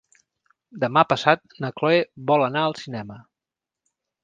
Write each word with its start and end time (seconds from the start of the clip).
Demà 0.83 1.03
passat 1.11 1.43
na 1.65 1.71
Chloé 1.81 2.01
vol 2.33 2.47
anar 2.47 2.65
al 2.71 2.77
cinema. 2.83 3.21